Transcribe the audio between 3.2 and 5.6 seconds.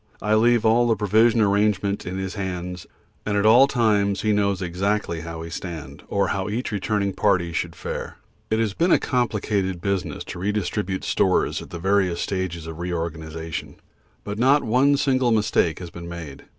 and at all times he knows exactly how we